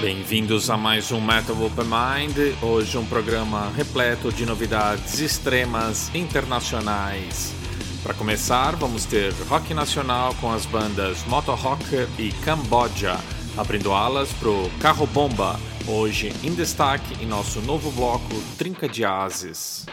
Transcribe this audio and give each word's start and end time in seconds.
Bem-vindos 0.00 0.70
a 0.70 0.76
mais 0.76 1.10
um 1.10 1.20
Metal 1.20 1.56
Open 1.60 1.84
Mind. 1.84 2.62
Hoje 2.62 2.96
um 2.96 3.04
programa 3.04 3.68
repleto 3.70 4.32
de 4.32 4.46
novidades 4.46 5.18
extremas 5.18 6.14
internacionais. 6.14 7.52
Para 8.00 8.14
começar, 8.14 8.76
vamos 8.76 9.04
ter 9.04 9.32
rock 9.48 9.74
nacional 9.74 10.36
com 10.40 10.52
as 10.52 10.64
bandas 10.64 11.24
Motorrock 11.26 11.82
e 12.16 12.30
Cambodia, 12.44 13.16
abrindo 13.56 13.92
alas 13.92 14.32
pro 14.34 14.70
Carro 14.80 15.08
Bomba, 15.08 15.58
hoje 15.88 16.32
em 16.44 16.54
destaque 16.54 17.20
em 17.20 17.26
nosso 17.26 17.60
novo 17.60 17.90
bloco 17.90 18.40
Trinca 18.56 18.88
de 18.88 19.04
Ases. 19.04 19.84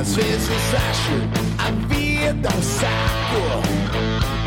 Às 0.00 0.14
vezes 0.14 0.74
acho 0.74 1.12
a 1.58 1.70
vida 1.86 2.48
um 2.48 2.62
saco. 2.62 3.60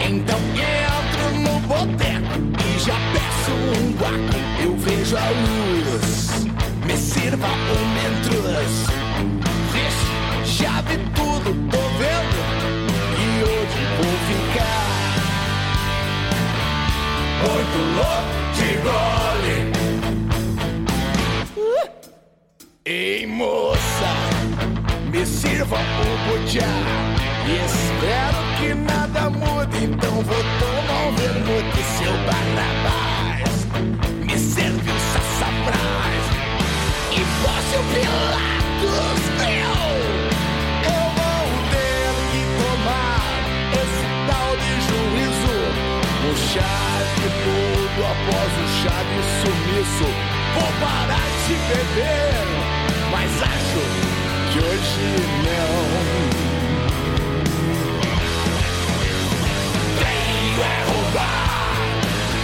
Então 0.03 0.39
entro 0.39 1.29
no 1.41 1.59
boteco 1.67 2.41
e 2.65 2.79
já 2.79 2.97
peço 3.13 3.51
um 3.51 3.93
guaco. 3.93 4.33
Eu 4.63 4.75
vejo 4.77 5.15
a 5.15 5.29
luz, 5.29 6.47
me 6.87 6.97
sirva 6.97 7.45
um 7.45 7.85
mentruz. 7.93 8.87
Vixe, 9.71 10.57
já 10.57 10.81
vi 10.81 10.97
tudo, 11.13 11.53
tô 11.69 11.81
vendo. 11.99 12.39
E 13.19 13.43
hoje 13.43 13.81
vou 13.99 14.15
ficar 14.31 14.89
muito 17.43 17.77
louco 17.99 18.33
de 18.55 18.69
gole. 18.81 19.57
Uh! 21.55 21.87
Ei, 22.85 23.27
moça 23.27 24.32
me 25.13 25.23
sirva 25.27 25.77
o 25.77 26.17
butiá. 26.27 26.65
E 27.45 27.65
espero 27.65 28.39
que 28.57 28.73
nada 28.73 29.29
mude, 29.29 29.85
então 29.85 30.11
vou 30.11 30.43
tomar 30.59 31.07
um 31.07 31.15
vermute, 31.15 31.83
seu 31.97 32.13
Barrabás. 32.25 33.67
Me 34.25 34.37
serve 34.37 34.89
o 34.89 34.99
sassafrás. 35.13 36.25
E 37.11 37.21
você 37.43 37.77
Pilatos, 37.93 39.21
eu, 39.39 39.85
eu 40.89 41.03
vou 41.17 41.45
ter 41.69 42.09
que 42.31 42.41
tomar 42.57 43.21
esse 43.81 44.07
tal 44.27 44.49
de 44.57 44.73
juízo. 44.87 45.57
O 46.25 46.35
chá 46.49 46.77
de 47.17 47.27
tudo 47.43 47.99
após 48.03 48.51
o 48.57 48.67
chá 48.81 48.97
de 49.03 49.21
sumiço. 49.41 50.09
Vou 50.55 50.71
parar 50.81 51.29
de 51.45 51.53
beber, 51.67 52.45
mas 53.11 53.31
acho 53.43 54.12
hoje 54.59 55.15
não. 55.45 55.77
Tenho 59.97 60.61
é 60.61 60.83
roubar, 60.91 61.75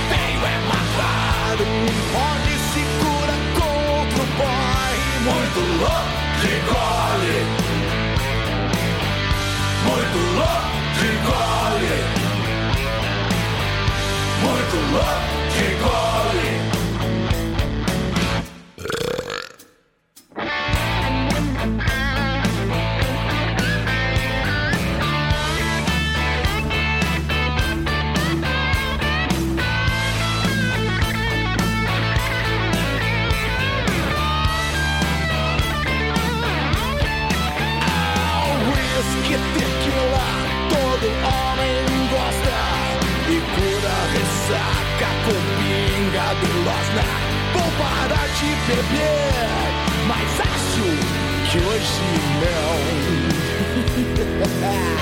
tenho 0.10 0.42
é 0.46 0.58
matar. 0.68 1.58
Um 1.62 1.86
pode 2.14 2.54
se 2.72 2.82
cura 3.00 3.38
com 3.58 3.74
outro 4.00 4.24
boy. 4.38 4.96
Muito 5.24 5.60
louco 5.82 6.18
de 6.42 6.54
gole. 6.70 7.38
Muito 9.86 10.20
louco 10.38 10.78
de 10.98 11.10
gole. 11.28 11.98
Muito 14.42 14.78
louco 14.94 15.34
de 15.54 15.66
gole. 15.84 16.79
te 48.40 48.46
beber, 48.68 49.48
mas 50.08 50.40
acho 50.40 50.88
que 51.52 51.58
hoje 51.58 52.08
não. 52.40 52.76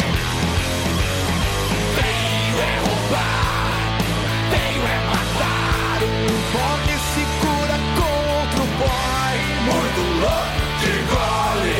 Veio 1.95 2.57
é 2.59 2.73
roubar, 2.79 3.97
veio 4.49 4.81
é 4.81 4.97
matar. 5.13 5.99
Um 6.03 6.37
pobre 6.51 6.95
se 7.13 7.23
cura 7.41 7.77
contra 7.99 8.61
o 8.63 8.67
boy. 8.79 9.35
Muito 9.67 10.01
louco 10.23 10.65
de 10.81 10.93
gole, 11.11 11.79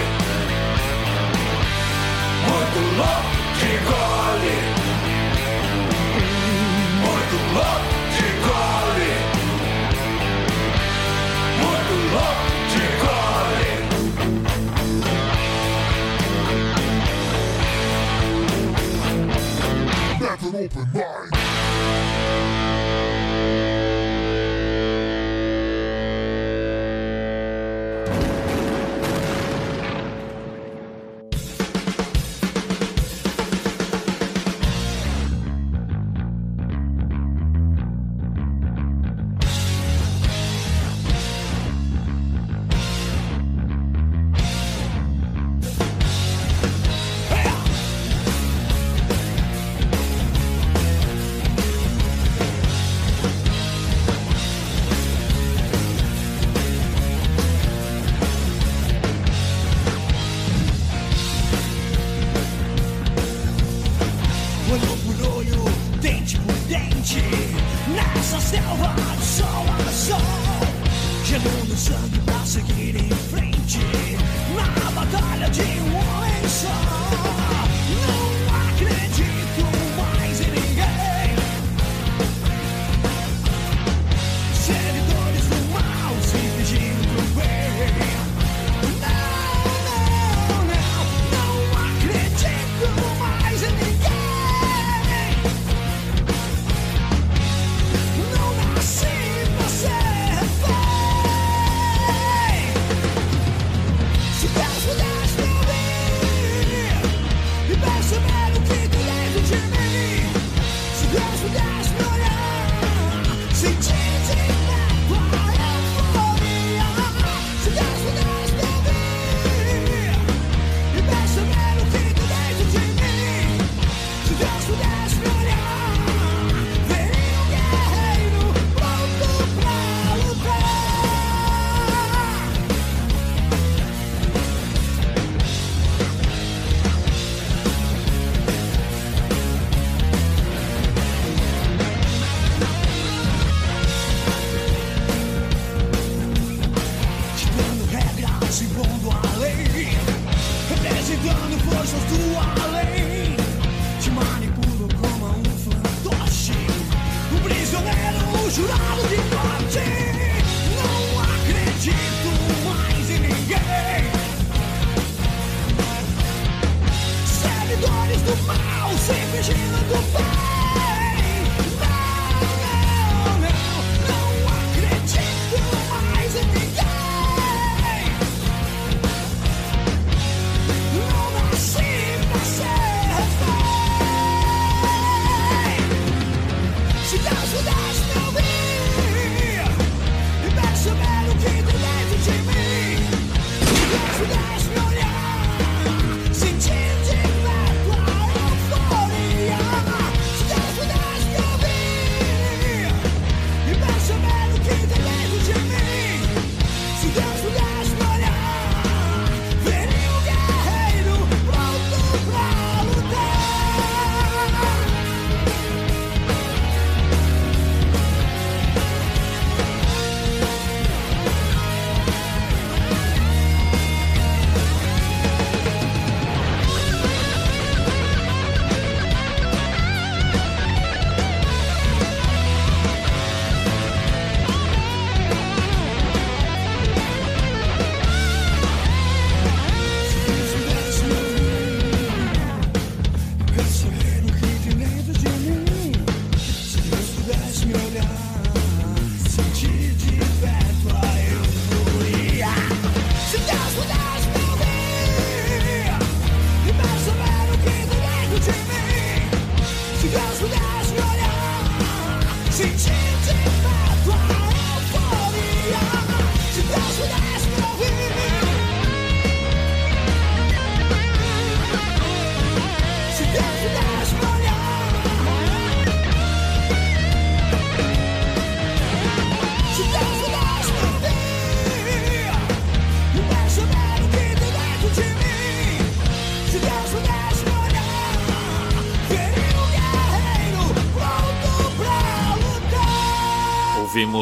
muito 2.46 2.80
louco 2.98 3.36
de 3.58 3.72
gole, 3.90 4.58
muito 7.02 7.38
louco. 7.56 7.97
open 20.68 20.88
mind. 20.94 21.37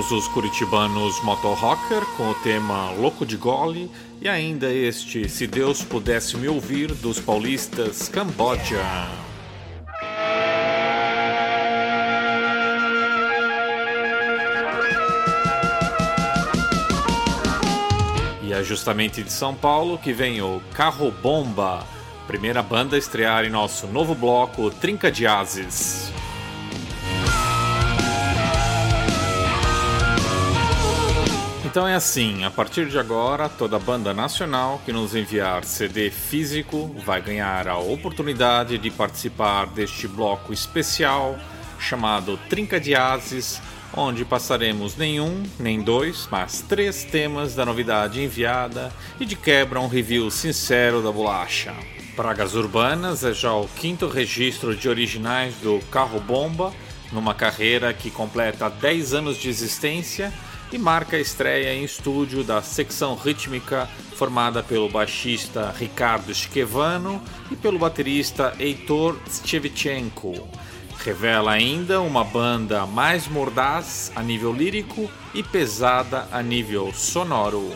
Ouvimos 0.05 0.11
os 0.11 0.27
curitibanos 0.27 1.23
Motorrocker 1.23 2.05
com 2.15 2.29
o 2.29 2.33
tema 2.35 2.91
Louco 2.91 3.25
de 3.25 3.37
Gole 3.37 3.89
e 4.21 4.29
ainda 4.29 4.71
este 4.71 5.27
Se 5.27 5.47
Deus 5.47 5.81
Pudesse 5.81 6.37
Me 6.37 6.47
Ouvir 6.47 6.93
dos 6.93 7.19
paulistas 7.19 8.07
Camboja. 8.07 8.83
E 18.43 18.53
é 18.53 18.63
justamente 18.63 19.23
de 19.23 19.31
São 19.31 19.55
Paulo 19.55 19.97
que 19.97 20.13
vem 20.13 20.39
o 20.41 20.61
Carro 20.73 21.09
Bomba, 21.09 21.83
primeira 22.27 22.61
banda 22.61 22.95
a 22.95 22.99
estrear 22.99 23.43
em 23.43 23.49
nosso 23.49 23.87
novo 23.87 24.13
bloco 24.13 24.69
Trinca 24.69 25.11
de 25.11 25.25
Ases. 25.25 26.14
Então 31.75 31.85
é 31.85 31.93
assim, 31.93 32.45
a 32.45 32.49
partir 32.49 32.87
de 32.87 32.97
agora, 32.97 33.49
toda 33.49 33.77
banda 33.77 34.13
nacional 34.13 34.81
que 34.85 34.93
nos 34.93 35.13
enviar 35.13 35.65
CD 35.65 36.09
físico 36.09 36.95
vai 37.05 37.21
ganhar 37.21 37.67
a 37.67 37.77
oportunidade 37.77 38.77
de 38.77 38.89
participar 38.89 39.65
deste 39.65 40.07
bloco 40.07 40.53
especial 40.53 41.37
chamado 41.77 42.39
Trinca 42.49 42.79
de 42.79 42.95
Ases, 42.95 43.61
onde 43.93 44.23
passaremos 44.23 44.95
nenhum, 44.95 45.43
nem 45.59 45.81
dois, 45.81 46.29
mas 46.31 46.61
três 46.61 47.03
temas 47.03 47.55
da 47.55 47.65
novidade 47.65 48.23
enviada 48.23 48.89
e 49.19 49.25
de 49.25 49.35
quebra 49.35 49.81
um 49.81 49.89
review 49.89 50.31
sincero 50.31 51.01
da 51.01 51.11
bolacha. 51.11 51.73
Pragas 52.15 52.55
Urbanas 52.55 53.21
é 53.25 53.33
já 53.33 53.53
o 53.53 53.67
quinto 53.67 54.07
registro 54.07 54.73
de 54.73 54.87
originais 54.87 55.55
do 55.55 55.81
Carro 55.91 56.21
Bomba, 56.21 56.71
numa 57.11 57.33
carreira 57.33 57.93
que 57.93 58.09
completa 58.09 58.69
10 58.69 59.13
anos 59.13 59.35
de 59.35 59.49
existência 59.49 60.31
e 60.71 60.77
marca 60.77 61.17
a 61.17 61.19
estreia 61.19 61.73
em 61.73 61.83
estúdio 61.83 62.43
da 62.43 62.61
secção 62.61 63.15
rítmica 63.15 63.87
formada 64.15 64.63
pelo 64.63 64.89
baixista 64.89 65.73
Ricardo 65.77 66.33
Schevano 66.33 67.21
e 67.51 67.55
pelo 67.55 67.77
baterista 67.77 68.53
Heitor 68.59 69.17
Shevchenko. 69.45 70.47
Revela 70.97 71.51
ainda 71.51 72.01
uma 72.01 72.23
banda 72.23 72.85
mais 72.85 73.27
mordaz 73.27 74.11
a 74.15 74.23
nível 74.23 74.53
lírico 74.53 75.09
e 75.33 75.43
pesada 75.43 76.27
a 76.31 76.41
nível 76.41 76.91
sonoro. 76.93 77.75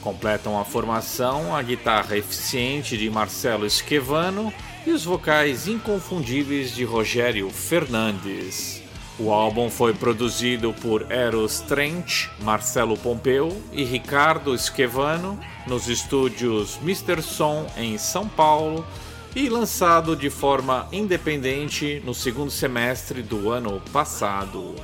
Completam 0.00 0.58
a 0.58 0.64
formação 0.64 1.54
a 1.54 1.62
guitarra 1.62 2.16
eficiente 2.16 2.96
de 2.96 3.08
Marcelo 3.08 3.68
Schevano 3.70 4.52
e 4.86 4.90
os 4.90 5.04
vocais 5.04 5.66
inconfundíveis 5.66 6.74
de 6.74 6.84
Rogério 6.84 7.48
Fernandes. 7.48 8.83
O 9.16 9.30
álbum 9.32 9.70
foi 9.70 9.94
produzido 9.94 10.72
por 10.72 11.10
Eros 11.10 11.60
Trent, 11.60 12.26
Marcelo 12.40 12.96
Pompeu 12.96 13.62
e 13.72 13.84
Ricardo 13.84 14.58
Schevano 14.58 15.38
nos 15.68 15.88
estúdios 15.88 16.78
Mr. 16.82 17.22
Som 17.22 17.64
em 17.76 17.96
São 17.96 18.28
Paulo 18.28 18.84
e 19.34 19.48
lançado 19.48 20.16
de 20.16 20.30
forma 20.30 20.88
independente 20.90 22.02
no 22.04 22.12
segundo 22.12 22.50
semestre 22.50 23.22
do 23.22 23.52
ano 23.52 23.80
passado. 23.92 24.74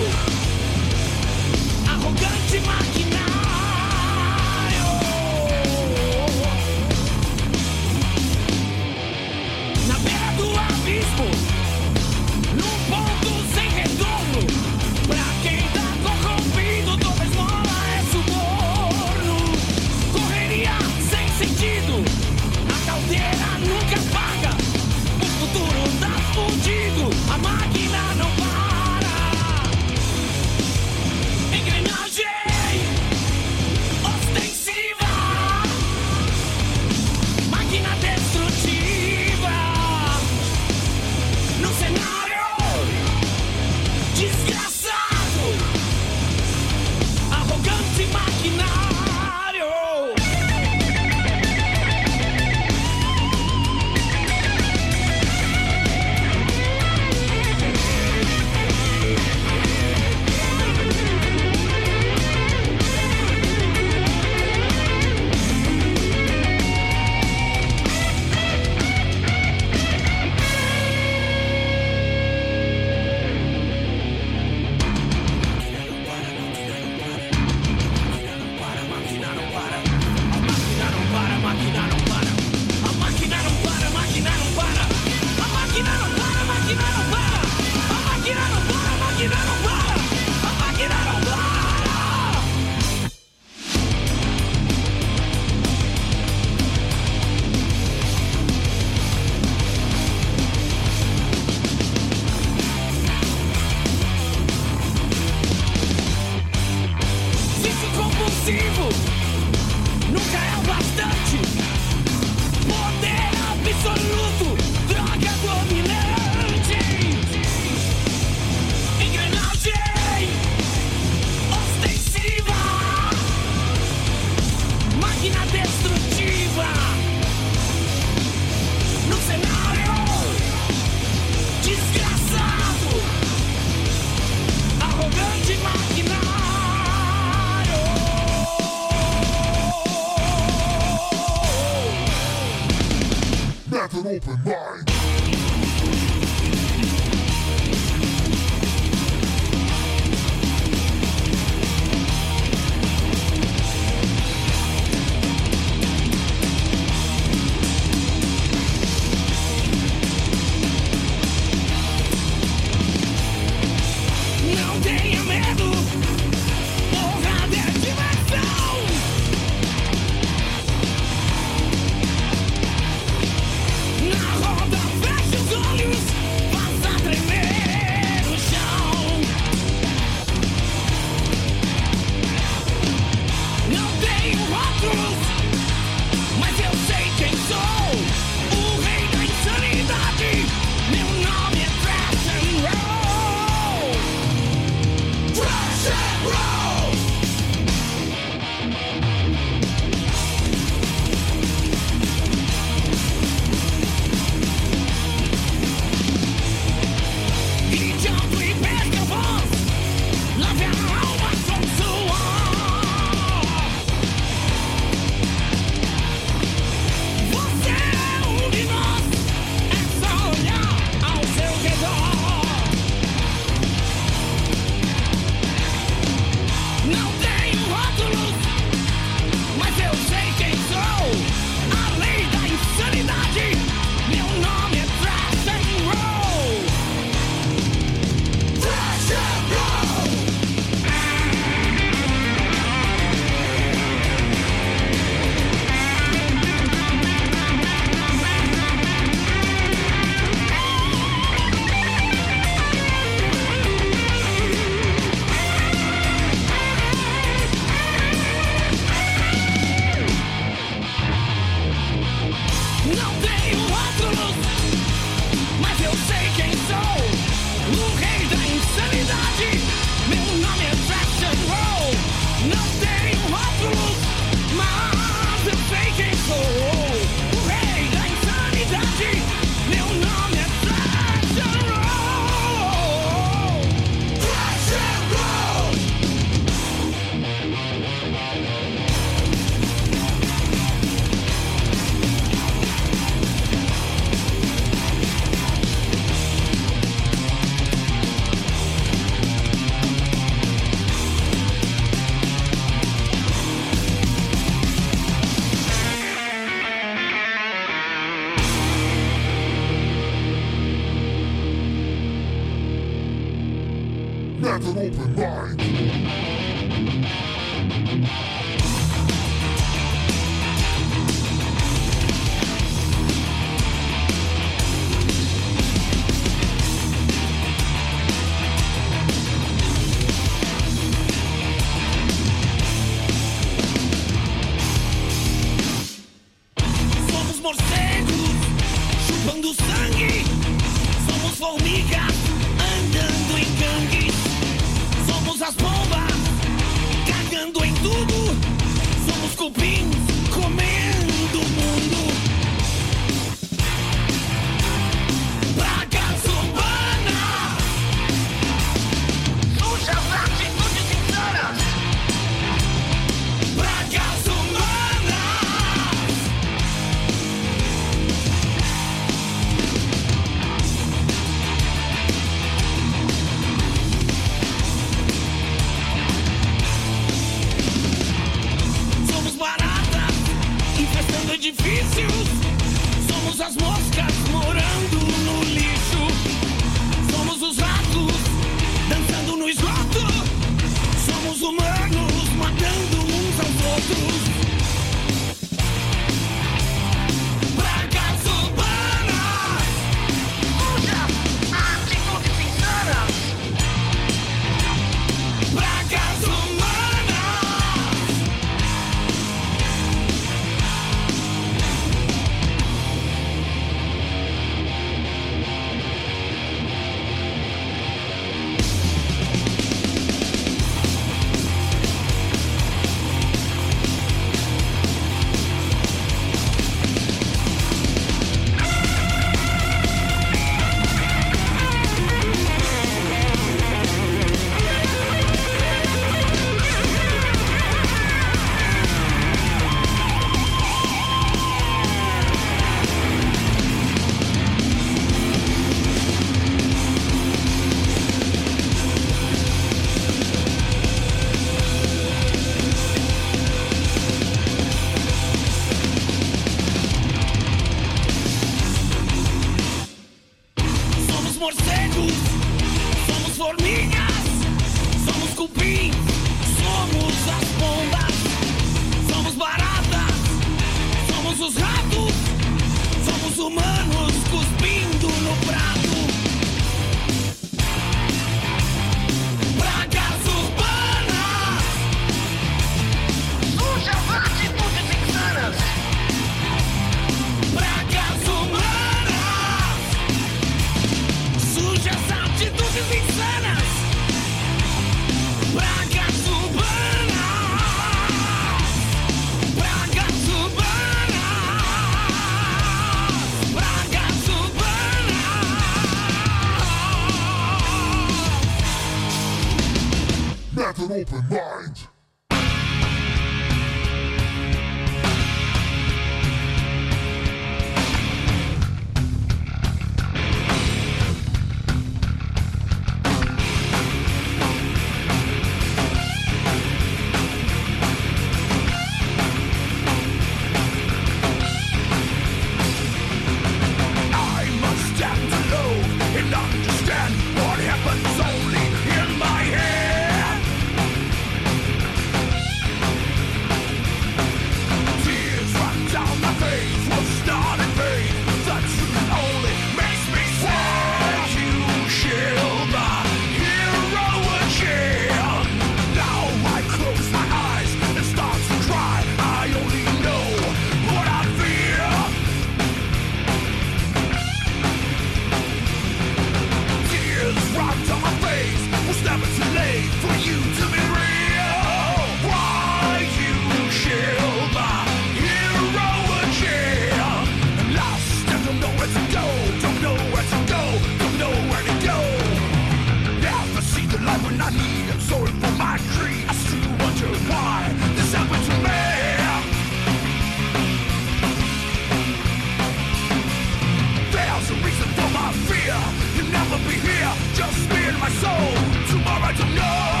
soul. 598.19 598.53
Tomorrow 598.87 599.25
I 599.25 599.33
don't 599.37 599.55
know. 599.55 600.00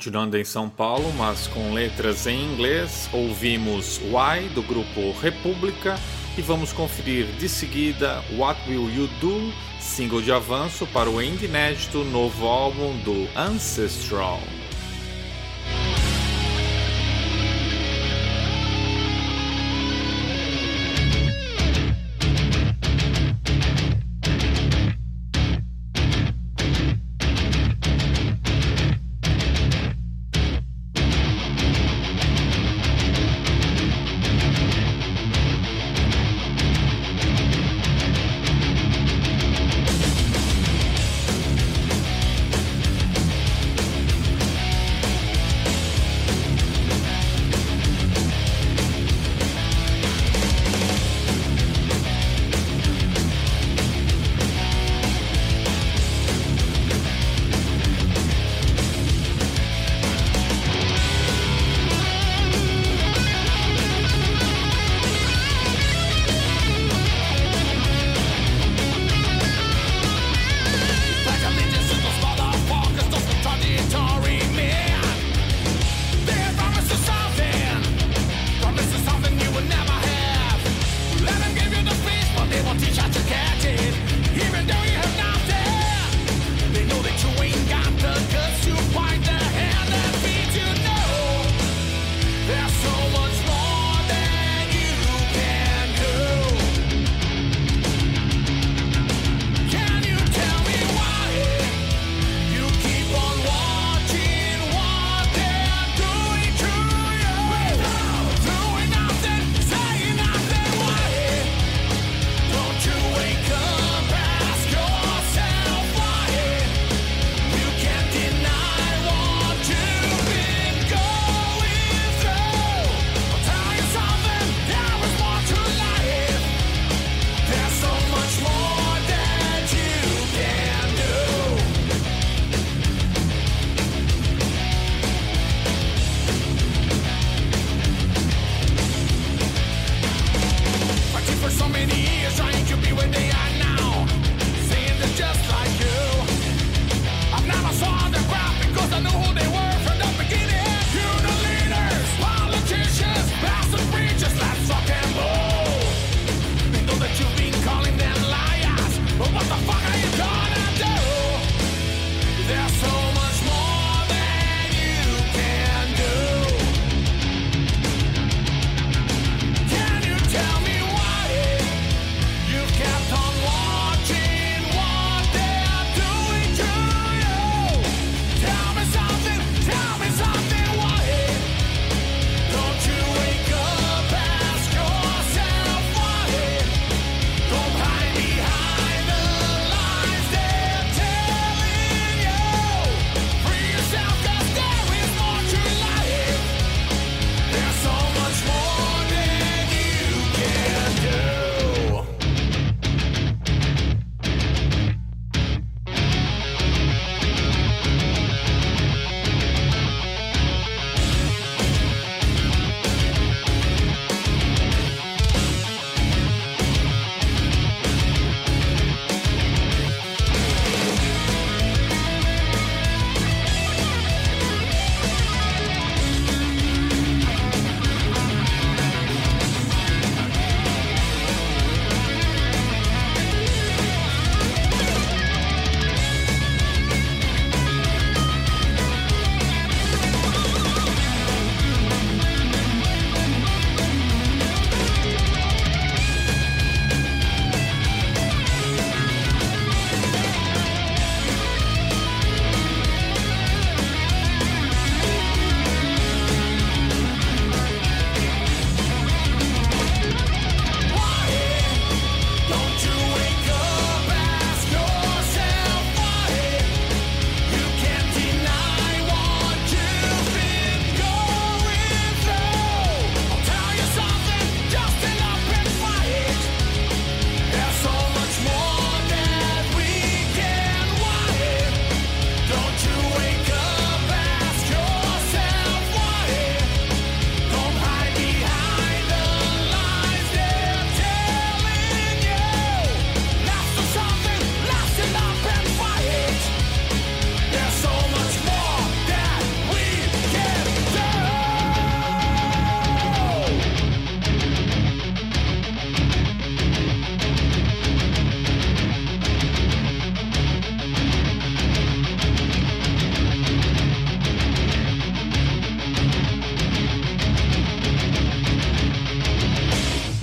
Continuando 0.00 0.38
em 0.38 0.44
São 0.46 0.66
Paulo, 0.66 1.12
mas 1.12 1.46
com 1.46 1.74
letras 1.74 2.26
em 2.26 2.42
inglês, 2.42 3.06
ouvimos 3.12 3.98
Why 3.98 4.48
do 4.54 4.62
grupo 4.62 5.12
República 5.20 5.94
e 6.38 6.40
vamos 6.40 6.72
conferir 6.72 7.26
de 7.38 7.46
seguida 7.50 8.24
What 8.32 8.58
Will 8.66 8.88
You 8.88 9.08
Do, 9.20 9.52
single 9.78 10.22
de 10.22 10.32
avanço 10.32 10.86
para 10.86 11.10
o 11.10 11.20
inédito 11.20 12.02
novo 12.02 12.46
álbum 12.46 12.96
do 13.00 13.28
Ancestral. 13.38 14.40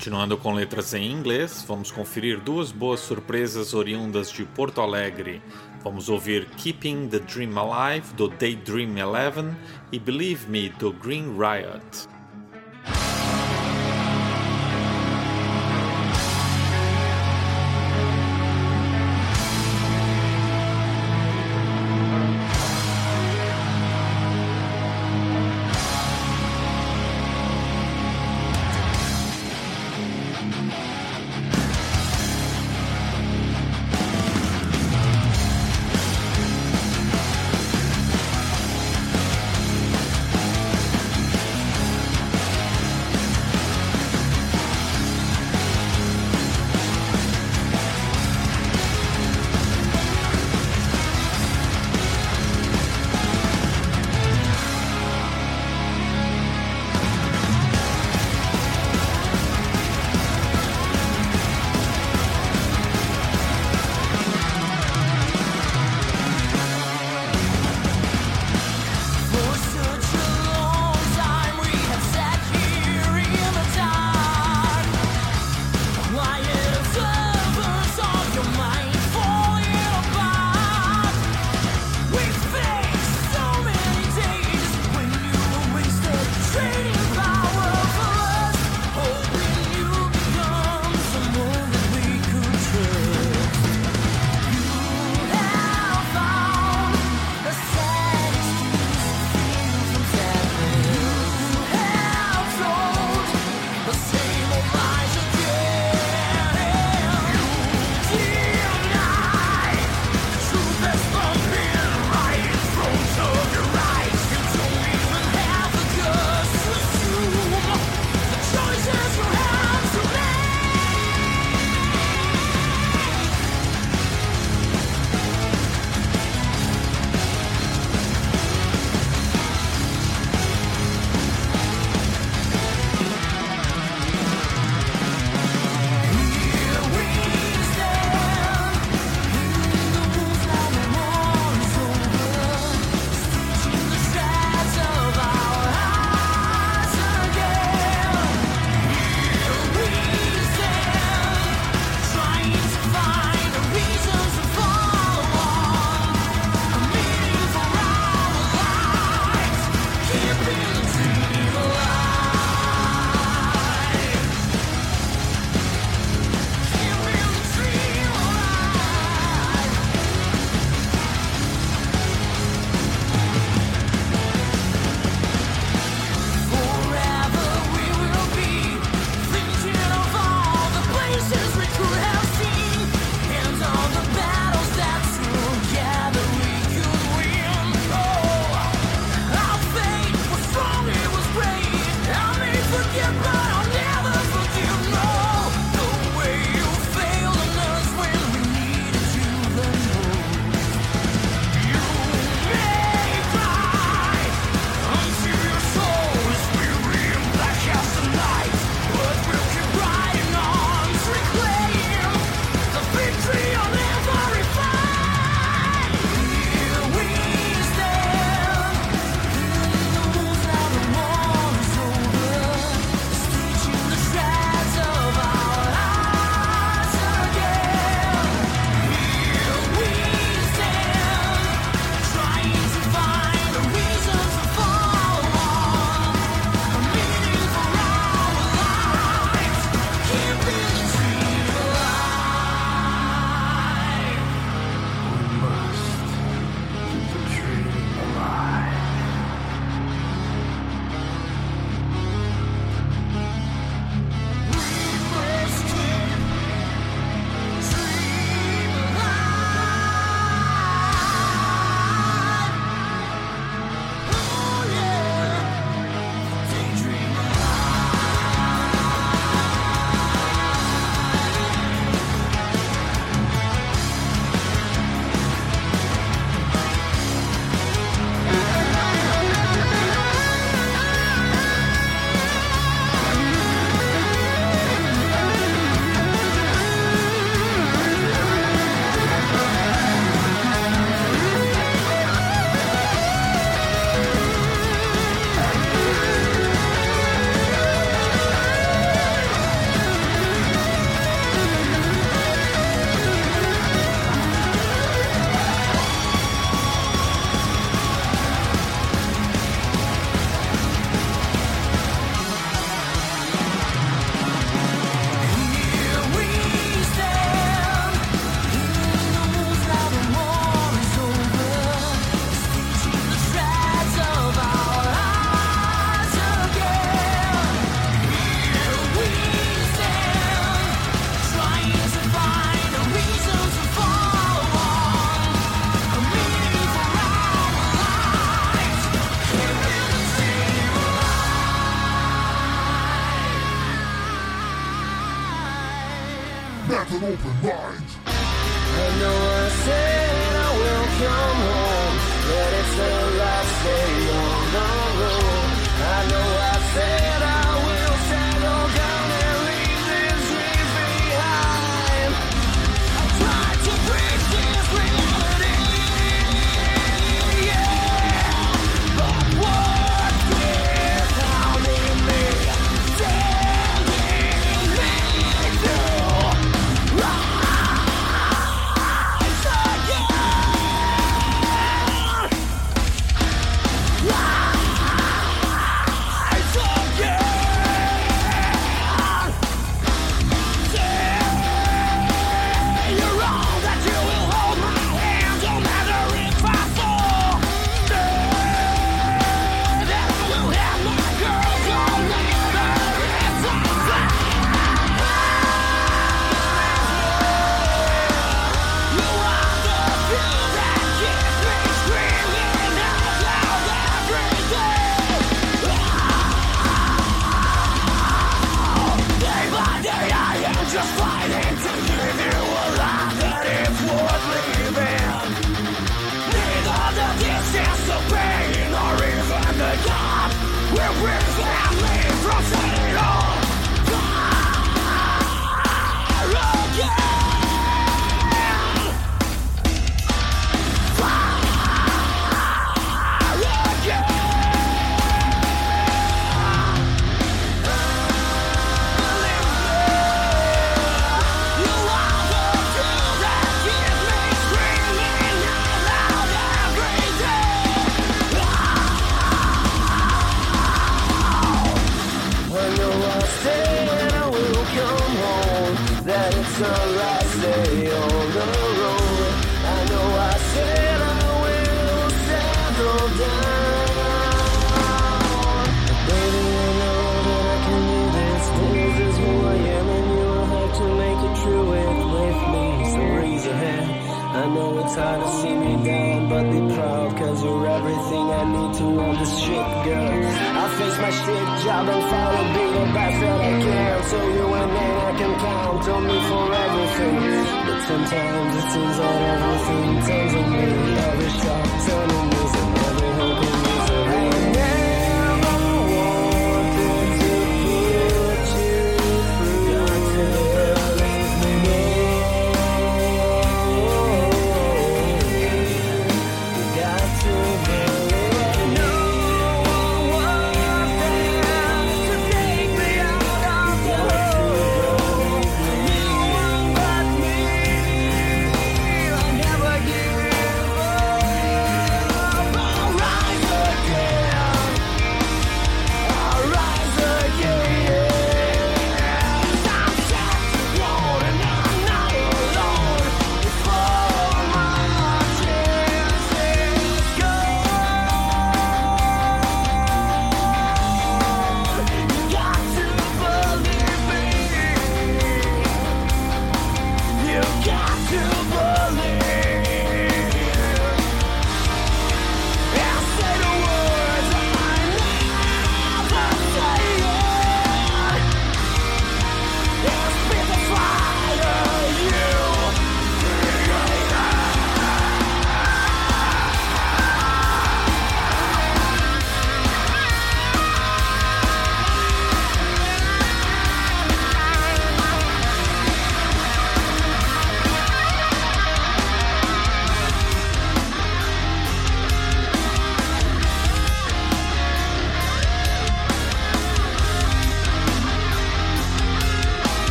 Continuando 0.00 0.38
com 0.38 0.54
letras 0.54 0.94
em 0.94 1.12
inglês, 1.12 1.62
vamos 1.68 1.90
conferir 1.90 2.40
duas 2.40 2.72
boas 2.72 3.00
surpresas 3.00 3.74
oriundas 3.74 4.32
de 4.32 4.46
Porto 4.46 4.80
Alegre. 4.80 5.42
Vamos 5.84 6.08
ouvir 6.08 6.46
Keeping 6.56 7.06
the 7.06 7.18
Dream 7.18 7.52
Alive 7.58 8.14
do 8.14 8.26
Daydream 8.26 8.96
Eleven 8.96 9.54
e 9.92 9.98
Believe 9.98 10.48
Me 10.48 10.70
do 10.70 10.90
Green 10.90 11.36
Riot. 11.36 12.08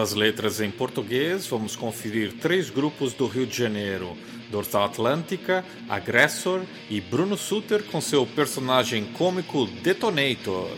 Às 0.00 0.14
letras 0.14 0.62
em 0.62 0.70
português, 0.70 1.46
vamos 1.46 1.76
conferir 1.76 2.32
três 2.40 2.70
grupos 2.70 3.12
do 3.12 3.26
Rio 3.26 3.46
de 3.46 3.54
Janeiro: 3.54 4.16
Dorsal 4.50 4.84
Atlântica, 4.84 5.62
Agressor 5.90 6.62
e 6.88 7.02
Bruno 7.02 7.36
Suter 7.36 7.82
com 7.84 8.00
seu 8.00 8.26
personagem 8.26 9.04
cômico 9.12 9.66
Detonator. 9.66 10.70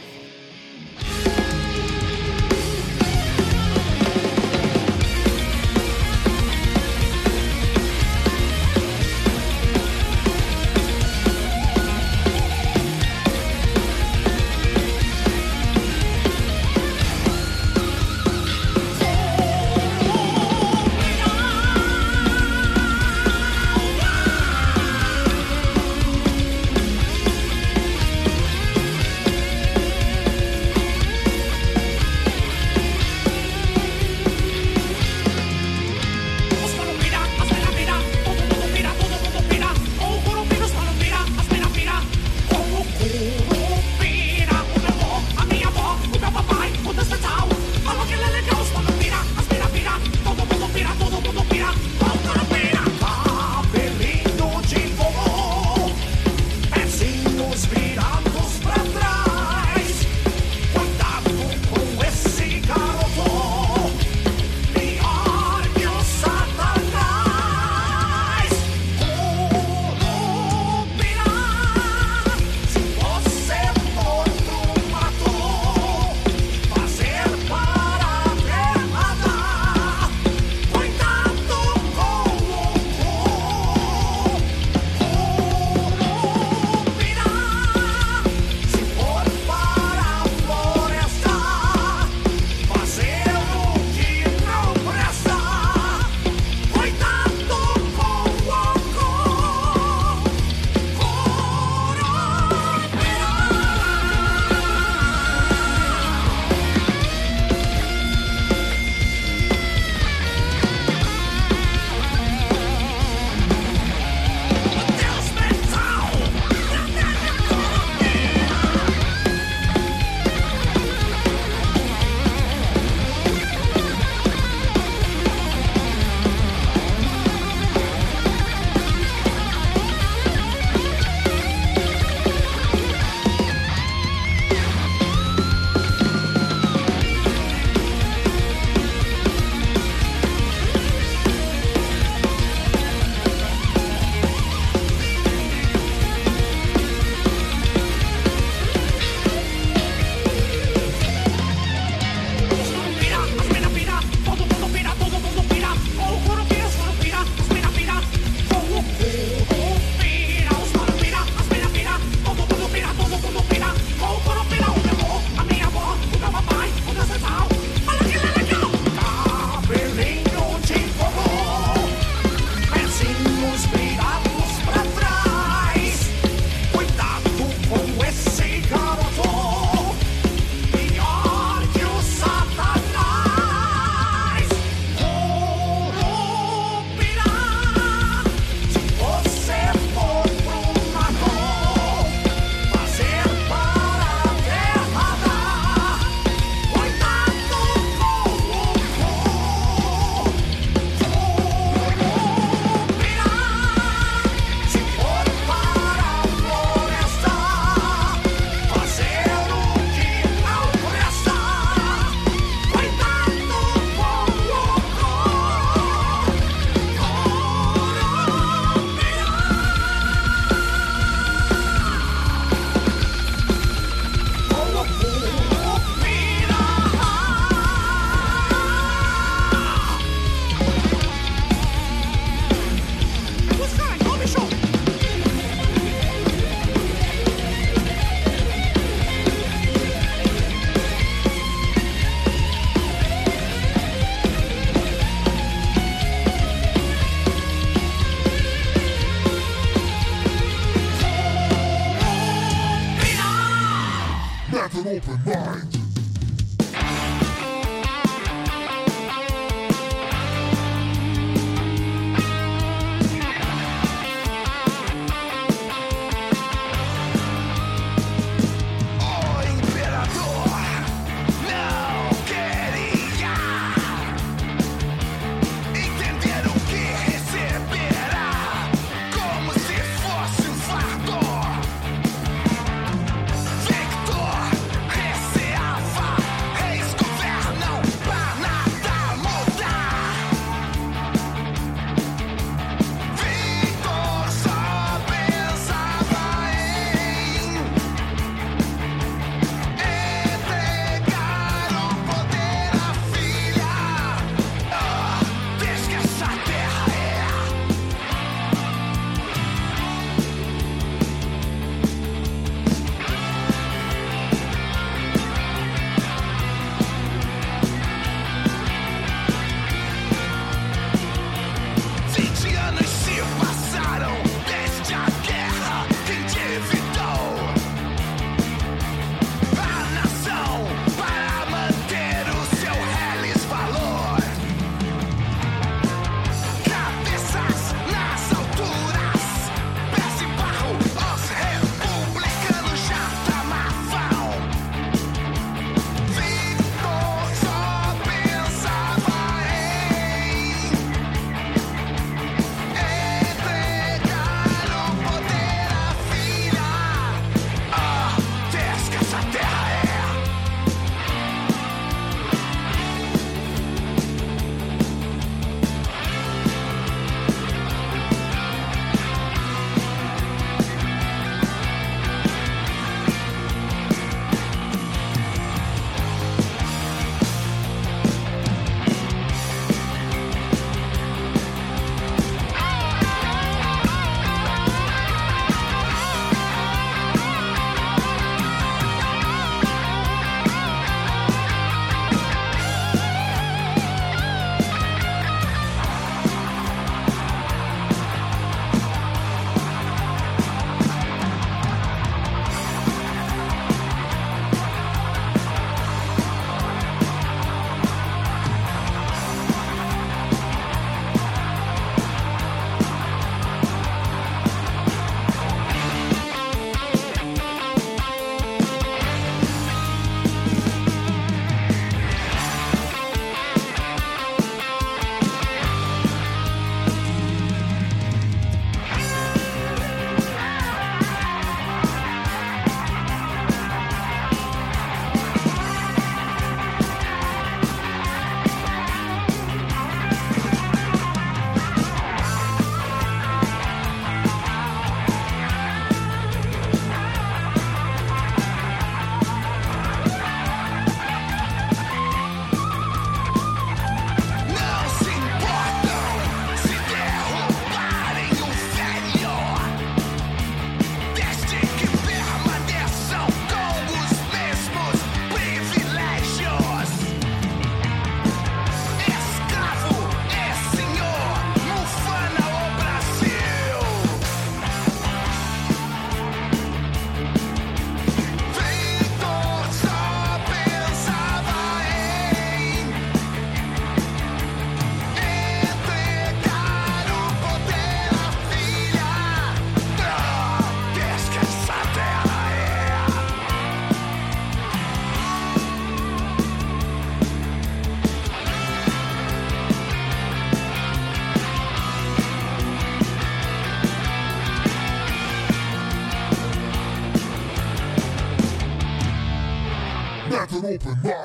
Open 510.86 510.98
mind. 511.02 511.21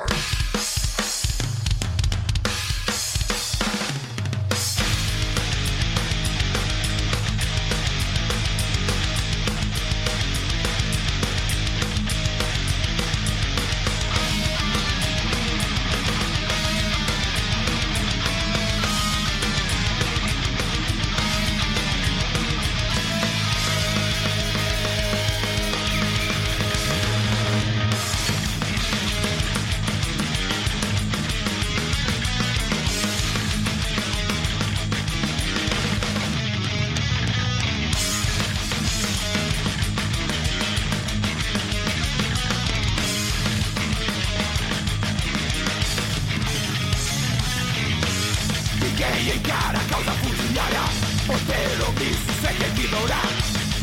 Poder 51.28 51.86
omisso 51.86 52.32
sem 52.40 52.56
ignorar 52.56 53.28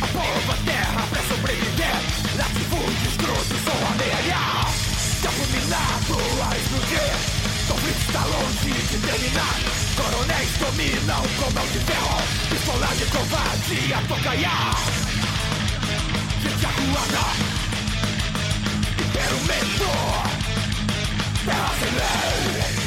A 0.02 0.08
povo 0.08 0.52
a 0.52 0.58
terra 0.66 1.08
pra 1.12 1.22
sobreviver 1.22 1.96
Latifúndio 2.38 3.08
escroto 3.08 3.56
só 3.64 3.76
ameaça 3.94 5.22
Campo 5.22 5.46
minado 5.52 6.18
a 6.42 6.58
explodir 6.58 7.14
Conflito 7.68 8.02
está 8.02 8.26
longe 8.26 8.74
de 8.90 8.98
terminar 8.98 9.60
Coronéis 9.96 10.58
dominam 10.58 11.22
com 11.38 11.52
mão 11.54 11.68
de 11.68 11.80
ferro 11.82 12.18
Pistola 12.50 12.88
de 12.96 13.06
covardia 13.06 13.98
tocaiar 14.08 14.76
Gente 16.42 16.66
acuada 16.66 17.26
Império 19.06 19.40
medo 19.46 19.92
Terra 21.46 21.72
sem 21.80 21.92
lei 21.92 22.85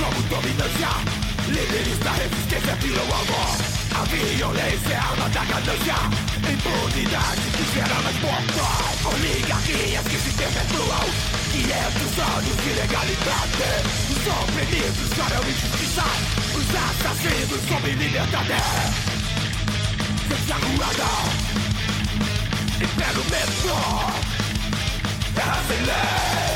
como 0.00 0.22
dominância 0.28 1.20
Líderes 1.48 1.98
da 1.98 2.12
resistência 2.12 2.74
viram 2.76 3.02
amor. 3.02 3.56
A 3.92 4.04
violência 4.04 4.92
é 4.92 4.96
a 4.96 5.02
arma 5.02 5.28
da 5.30 5.44
ganância. 5.44 5.98
Impunidade 6.48 7.40
que 7.56 7.64
gera 7.74 8.00
mais 8.02 8.20
mortos 8.20 8.80
Oligarquias 9.04 10.06
que 10.06 10.16
se 10.16 10.30
perpetuam 10.36 11.06
500 11.52 12.18
anos 12.18 12.56
de 12.62 12.70
legalidade. 12.80 13.68
Os 14.10 14.22
oprimidos 14.42 15.08
choram 15.16 15.42
injustiça. 15.50 16.06
Os 16.54 16.68
assassinos 16.86 17.62
sob 17.68 17.90
liberdade. 17.90 18.60
Gente 20.28 20.52
acuada 20.52 21.10
Império 22.76 23.24
medo 23.28 23.74
Terra 25.34 25.58
sem 25.66 25.82
lei 25.84 26.49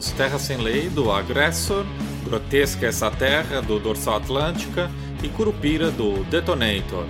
Ouvimos 0.00 0.12
Terra 0.12 0.38
Sem 0.38 0.56
Lei 0.56 0.88
do 0.88 1.12
Aggressor, 1.12 1.84
Grotesca 2.24 2.86
Essa 2.86 3.10
Terra 3.10 3.60
do 3.60 3.78
Dorsal 3.78 4.16
Atlântica 4.16 4.90
e 5.22 5.28
Curupira 5.28 5.90
do 5.90 6.24
Detonator. 6.24 7.04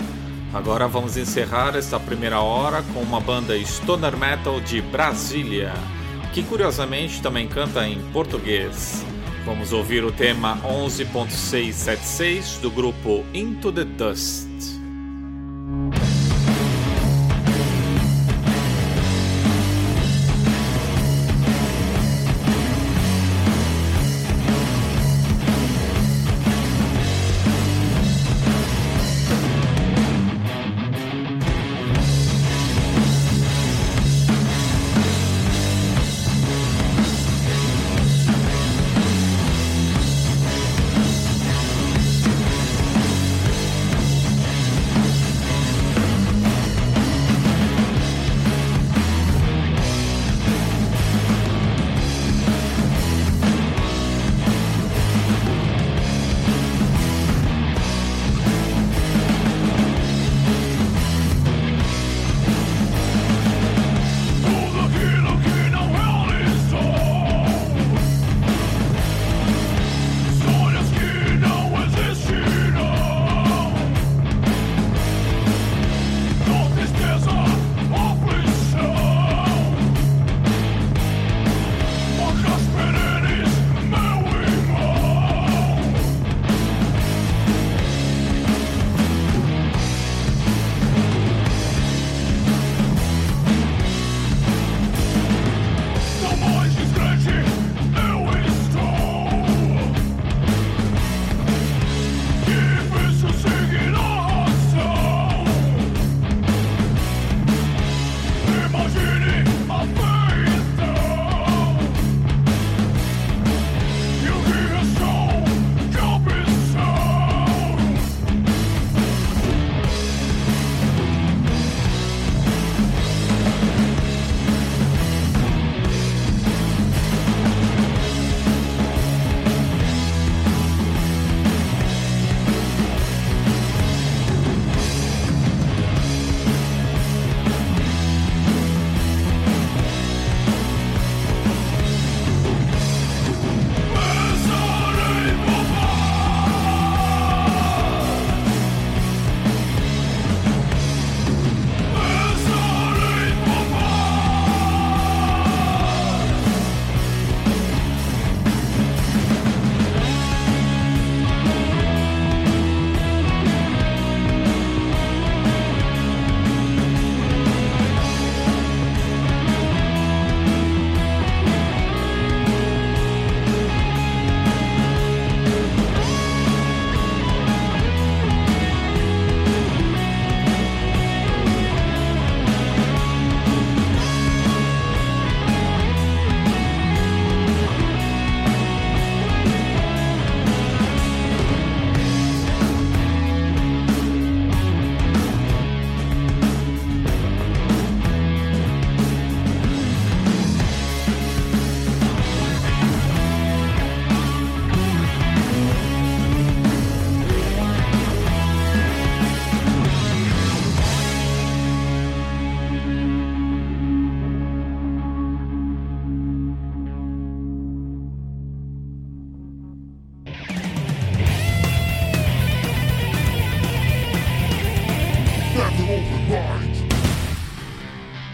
Agora 0.52 0.88
vamos 0.88 1.16
encerrar 1.16 1.76
esta 1.76 2.00
primeira 2.00 2.40
hora 2.40 2.82
com 2.92 2.98
uma 2.98 3.20
banda 3.20 3.56
stoner 3.60 4.16
metal 4.16 4.60
de 4.60 4.82
Brasília, 4.82 5.72
que 6.34 6.42
curiosamente 6.42 7.22
também 7.22 7.46
canta 7.46 7.86
em 7.86 8.00
português. 8.12 9.04
Vamos 9.44 9.72
ouvir 9.72 10.02
o 10.02 10.10
tema 10.10 10.58
11.676 10.64 12.60
do 12.60 12.72
grupo 12.72 13.24
Into 13.32 13.70
the 13.70 13.84
Dust. 13.84 14.69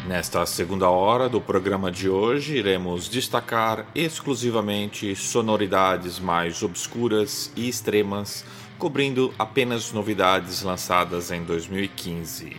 Nesta 0.07 0.47
segunda 0.47 0.89
hora 0.89 1.29
do 1.29 1.41
programa 1.41 1.91
de 1.91 2.09
hoje, 2.09 2.57
iremos 2.57 3.09
destacar 3.09 3.85
exclusivamente 3.95 5.17
sonoridades 5.17 6.21
mais 6.21 6.63
obscuras 6.63 7.53
e 7.57 7.69
extremas, 7.69 8.45
cobrindo 8.79 9.35
apenas 9.39 9.93
novidades 9.93 10.63
lançadas 10.63 11.31
em 11.33 11.43
2015. 11.43 12.57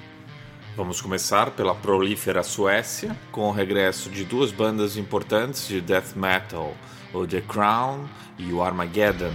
Vamos 0.75 1.01
começar 1.01 1.51
pela 1.51 1.73
prolífera 1.73 2.43
Suécia, 2.43 3.17
com 3.31 3.49
o 3.49 3.51
regresso 3.51 4.09
de 4.09 4.23
duas 4.23 4.51
bandas 4.51 4.97
importantes 4.97 5.67
de 5.67 5.81
death 5.81 6.15
metal, 6.15 6.75
o 7.13 7.25
The 7.25 7.41
Crown 7.41 8.05
e 8.37 8.51
o 8.51 8.61
Armageddon, 8.61 9.33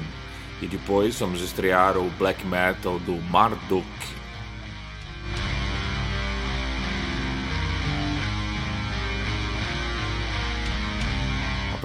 e 0.61 0.67
depois 0.67 1.19
vamos 1.19 1.41
estrear 1.41 1.97
o 1.97 2.09
black 2.11 2.47
metal 2.47 2.99
do 3.01 3.15
Marduk. 3.31 4.22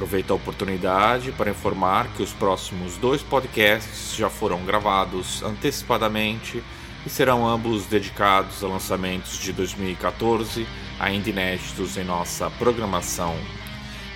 Aproveito 0.08 0.32
a 0.32 0.36
oportunidade 0.36 1.34
para 1.34 1.50
informar 1.50 2.08
que 2.16 2.24
os 2.24 2.32
próximos 2.32 2.96
dois 2.96 3.22
podcasts 3.22 4.16
já 4.16 4.30
foram 4.30 4.64
gravados 4.64 5.44
antecipadamente 5.44 6.64
e 7.06 7.10
serão 7.10 7.46
ambos 7.46 7.88
dedicados 7.88 8.64
a 8.64 8.70
lançamentos 8.70 9.38
de 9.38 9.52
2014, 9.52 10.66
ainda 10.98 11.30
inéditos 11.30 11.98
em 11.98 12.06
nossa 12.06 12.50
programação. 12.52 13.36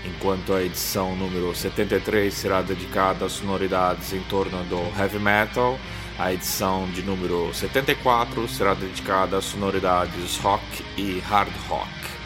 Enquanto 0.05 0.53
a 0.53 0.63
edição 0.63 1.13
número 1.17 1.53
73 1.53 2.33
será 2.33 2.61
dedicada 2.61 3.25
a 3.25 3.29
sonoridades 3.29 4.13
em 4.13 4.21
torno 4.21 4.63
do 4.63 4.97
heavy 4.97 5.19
metal, 5.19 5.77
a 6.17 6.33
edição 6.33 6.89
de 6.91 7.01
número 7.01 7.53
74 7.53 8.47
será 8.47 8.73
dedicada 8.73 9.39
a 9.39 9.41
sonoridades 9.41 10.37
rock 10.37 10.63
e 10.95 11.19
hard 11.19 11.51
rock. 11.67 12.20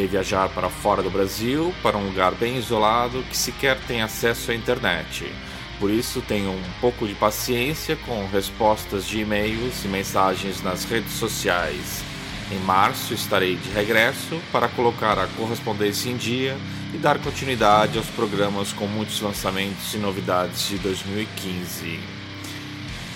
Irei 0.00 0.08
viajar 0.08 0.48
para 0.48 0.70
fora 0.70 1.02
do 1.02 1.10
Brasil, 1.10 1.74
para 1.82 1.98
um 1.98 2.06
lugar 2.06 2.32
bem 2.32 2.56
isolado 2.56 3.22
que 3.24 3.36
sequer 3.36 3.78
tem 3.86 4.00
acesso 4.00 4.50
à 4.50 4.54
internet. 4.54 5.30
Por 5.78 5.90
isso, 5.90 6.22
tenham 6.22 6.54
um 6.54 6.80
pouco 6.80 7.06
de 7.06 7.14
paciência 7.14 7.96
com 8.06 8.26
respostas 8.28 9.06
de 9.06 9.20
e-mails 9.20 9.84
e 9.84 9.88
mensagens 9.88 10.62
nas 10.62 10.84
redes 10.84 11.12
sociais. 11.12 12.02
Em 12.50 12.58
março 12.60 13.12
estarei 13.12 13.56
de 13.56 13.68
regresso 13.72 14.40
para 14.50 14.68
colocar 14.68 15.18
a 15.18 15.26
correspondência 15.26 16.08
em 16.08 16.16
dia 16.16 16.56
e 16.94 16.96
dar 16.96 17.18
continuidade 17.18 17.98
aos 17.98 18.06
programas 18.06 18.72
com 18.72 18.86
muitos 18.86 19.20
lançamentos 19.20 19.92
e 19.92 19.98
novidades 19.98 20.66
de 20.66 20.78
2015. 20.78 22.00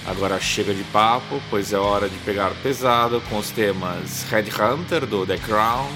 Agora 0.05 0.39
chega 0.39 0.75
de 0.75 0.85
papo, 0.85 1.41
pois 1.49 1.73
é 1.73 1.79
hora 1.79 2.11
de 2.11 2.19
pegar 2.19 2.51
pesado 2.63 3.23
com 3.31 3.39
os 3.39 3.49
temas 3.49 4.25
Headhunter 4.25 5.07
do 5.07 5.27
The 5.27 5.39
Crown, 5.39 5.89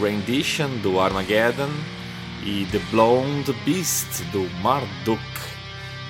Rendition 0.00 0.68
do 0.82 1.00
Armageddon 1.00 1.70
e 2.44 2.66
The 2.70 2.78
Blonde 2.90 3.52
Beast 3.64 4.22
do 4.32 4.48
Marduk. 4.60 5.22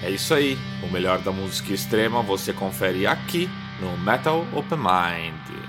É 0.02 0.10
isso 0.10 0.34
aí, 0.34 0.56
o 0.82 0.92
melhor 0.92 1.18
da 1.18 1.32
música 1.32 1.72
extrema 1.72 2.22
você 2.22 2.52
confere 2.52 3.06
aqui 3.06 3.48
no 3.80 3.96
Metal 3.98 4.46
Open 4.52 4.78
Mind. 4.78 5.67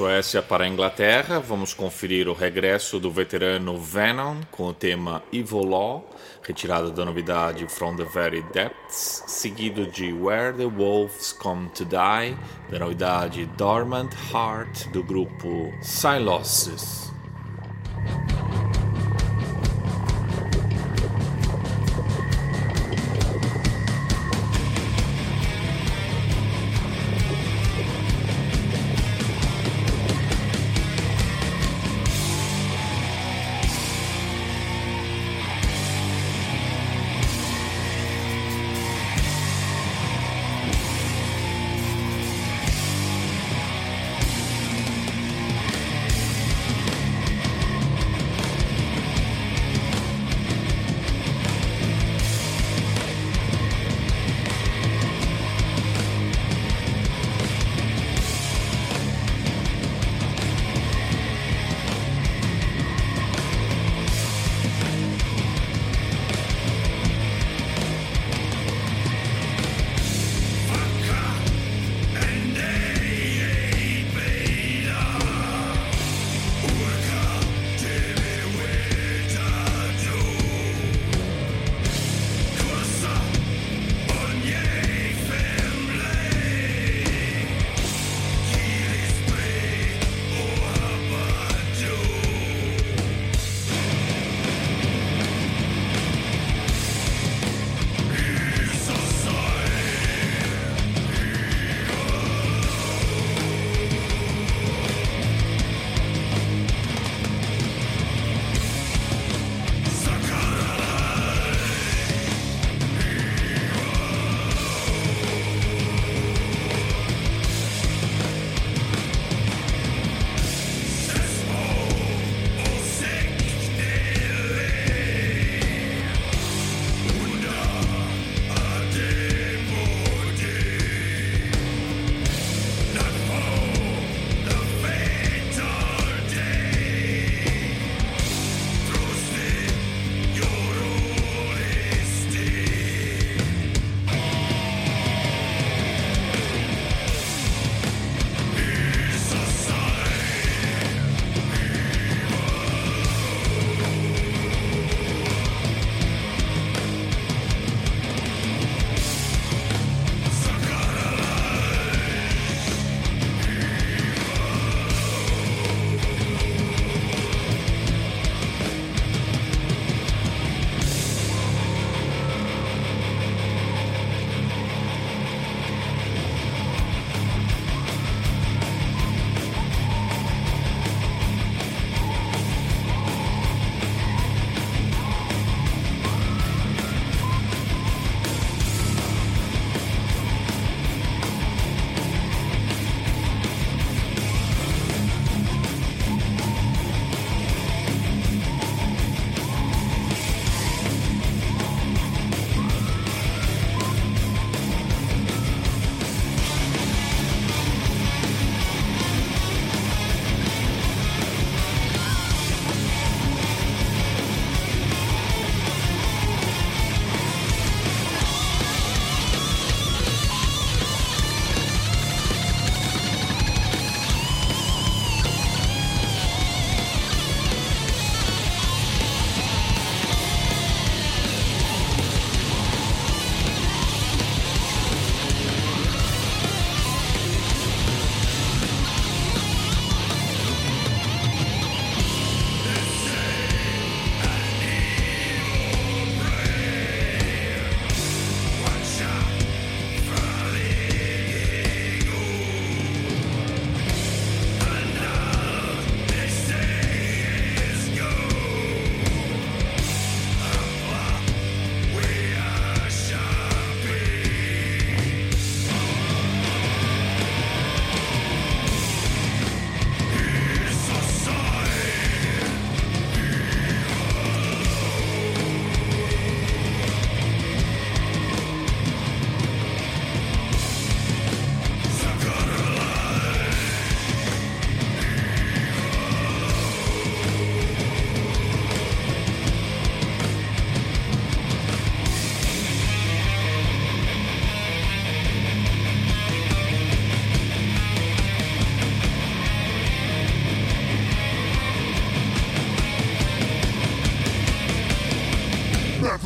Suécia 0.00 0.40
para 0.40 0.64
a 0.64 0.66
Inglaterra, 0.66 1.38
vamos 1.40 1.74
conferir 1.74 2.26
o 2.26 2.32
regresso 2.32 2.98
do 2.98 3.10
veterano 3.10 3.78
Venom 3.78 4.40
com 4.50 4.68
o 4.68 4.72
tema 4.72 5.22
Evil 5.30 5.62
Law, 5.62 6.08
retirado 6.42 6.90
da 6.90 7.04
novidade 7.04 7.68
From 7.68 7.96
the 7.96 8.04
Very 8.04 8.42
Depths, 8.50 9.24
seguido 9.26 9.84
de 9.84 10.10
Where 10.10 10.54
the 10.54 10.64
Wolves 10.64 11.34
Come 11.34 11.68
to 11.74 11.84
Die, 11.84 12.34
da 12.70 12.78
novidade 12.78 13.44
Dormant 13.58 14.14
Heart 14.32 14.88
do 14.88 15.04
grupo 15.04 15.70
Silosis. 15.82 16.99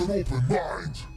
an 0.04 0.10
open 0.10 0.48
mind. 0.48 1.13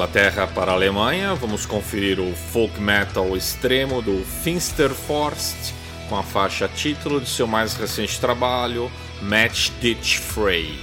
Inglaterra 0.00 0.46
para 0.46 0.72
a 0.72 0.74
Alemanha, 0.74 1.34
vamos 1.34 1.66
conferir 1.66 2.18
o 2.18 2.34
folk 2.34 2.80
metal 2.80 3.36
extremo 3.36 4.00
do 4.00 4.24
Finsterforst 4.24 5.74
com 6.08 6.16
a 6.16 6.22
faixa 6.22 6.66
título 6.68 7.20
de 7.20 7.28
seu 7.28 7.46
mais 7.46 7.74
recente 7.74 8.18
trabalho, 8.18 8.90
Match 9.20 9.68
Ditch 9.78 10.16
Fray, 10.16 10.74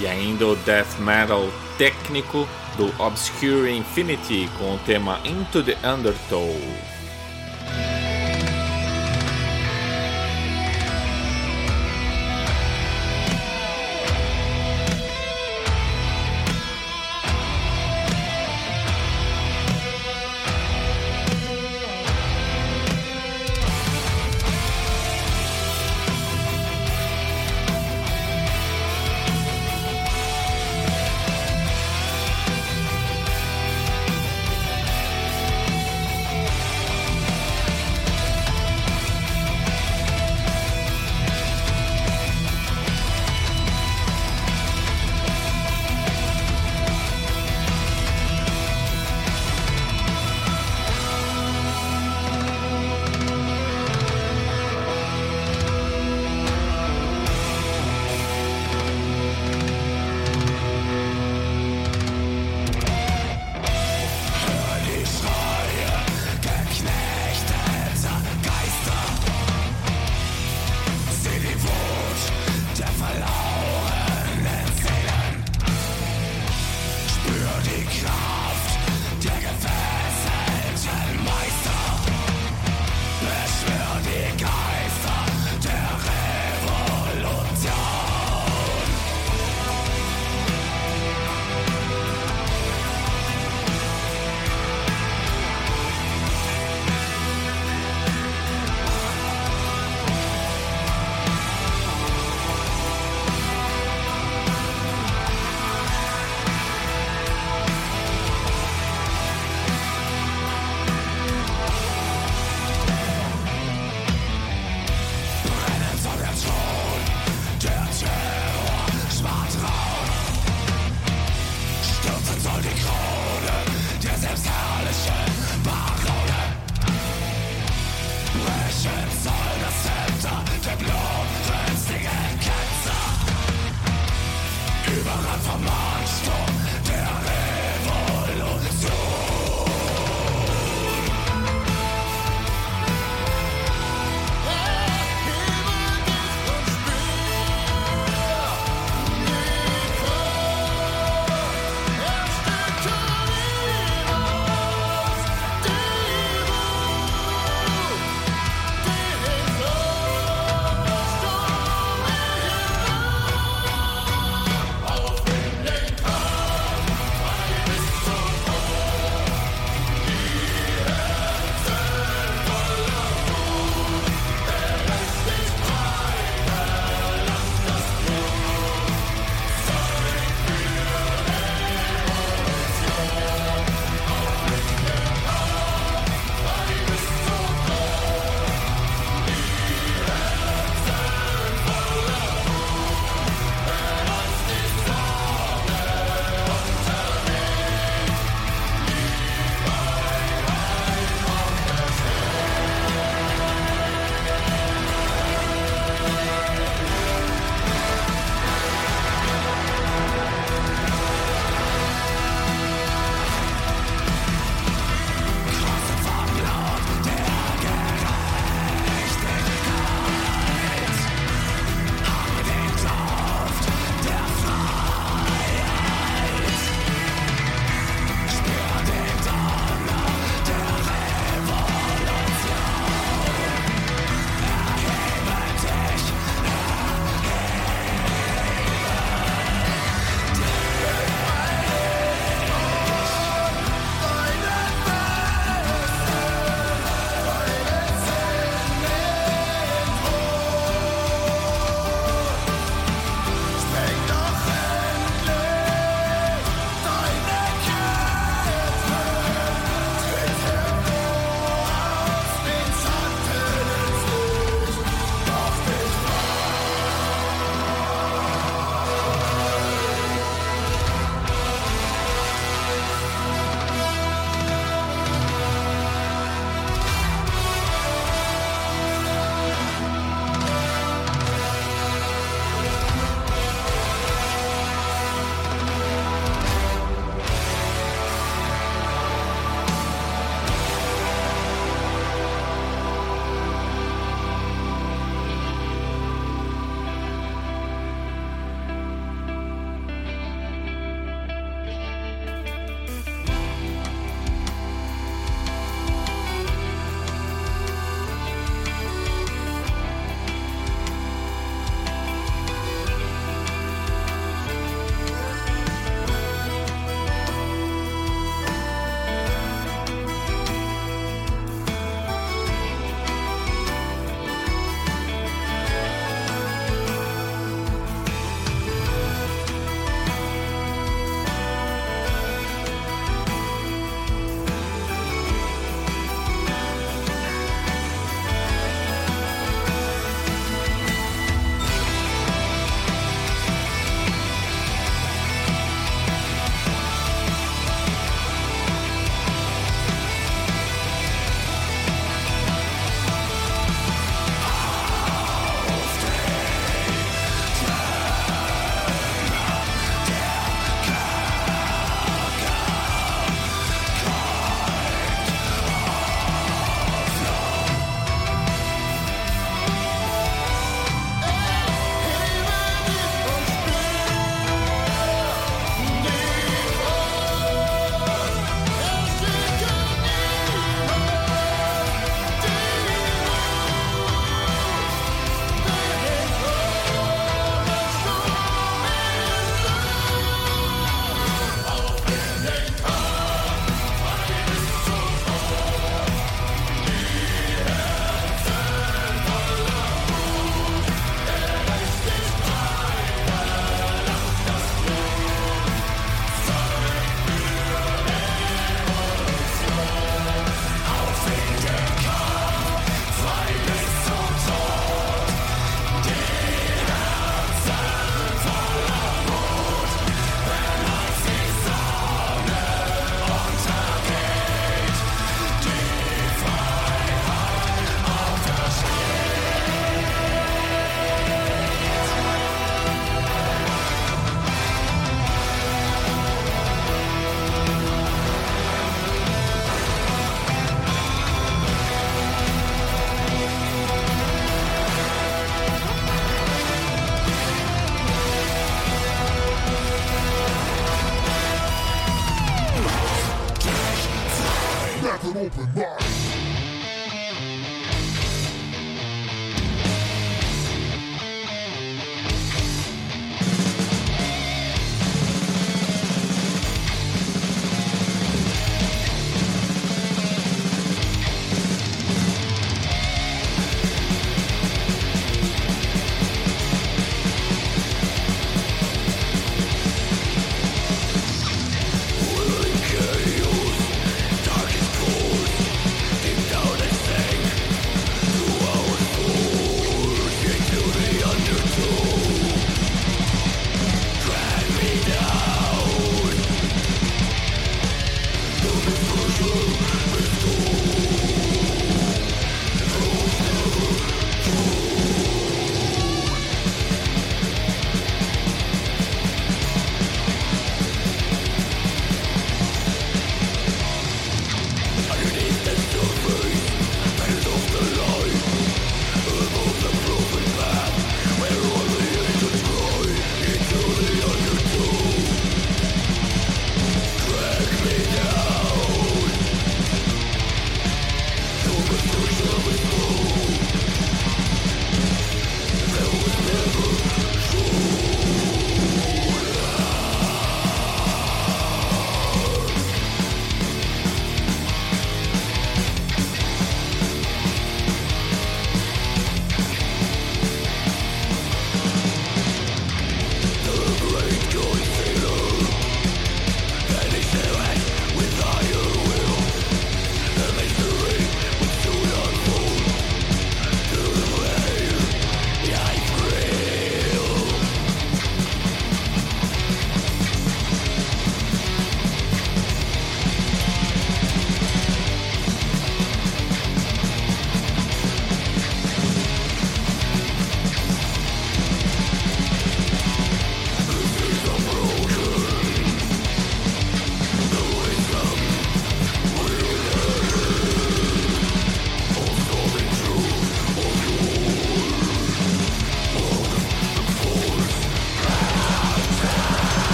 e 0.00 0.08
ainda 0.08 0.44
o 0.44 0.56
death 0.56 0.98
metal 0.98 1.48
técnico 1.78 2.48
do 2.76 2.92
Obscure 3.00 3.70
Infinity 3.70 4.50
com 4.58 4.74
o 4.74 4.78
tema 4.78 5.20
Into 5.24 5.62
the 5.62 5.76
Undertow. 5.88 6.52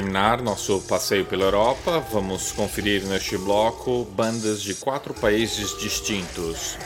Terminar 0.00 0.40
nosso 0.40 0.80
passeio 0.88 1.26
pela 1.26 1.44
Europa, 1.44 2.02
vamos 2.10 2.52
conferir 2.52 3.02
neste 3.04 3.36
bloco 3.36 4.06
bandas 4.06 4.62
de 4.62 4.72
quatro 4.72 5.12
países 5.12 5.78
distintos. 5.78 6.78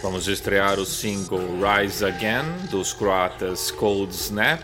Vamos 0.00 0.28
estrear 0.28 0.78
o 0.78 0.86
single 0.86 1.58
Rise 1.58 2.04
Again 2.04 2.44
dos 2.70 2.92
croatas 2.92 3.72
Cold 3.72 4.14
Snap. 4.14 4.62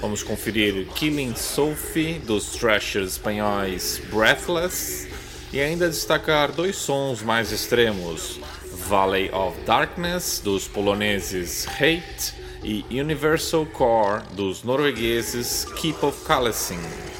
Vamos 0.00 0.22
conferir 0.22 0.88
Killing 0.94 1.36
Sophie 1.36 2.18
dos 2.20 2.52
thrashers 2.52 3.12
espanhóis 3.12 4.00
Breathless. 4.10 5.06
E 5.52 5.60
ainda 5.60 5.86
destacar 5.86 6.50
dois 6.50 6.76
sons 6.76 7.20
mais 7.20 7.52
extremos: 7.52 8.40
Valley 8.88 9.30
of 9.34 9.54
Darkness 9.66 10.40
dos 10.42 10.66
poloneses 10.66 11.66
Hate 11.66 12.32
e 12.64 12.86
Universal 12.90 13.66
Core 13.66 14.22
dos 14.32 14.62
noruegueses 14.62 15.66
Keep 15.76 16.02
of 16.06 16.24
Kalesing. 16.24 17.17